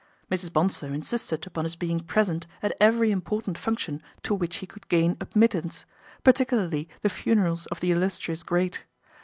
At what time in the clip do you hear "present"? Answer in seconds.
1.99-2.47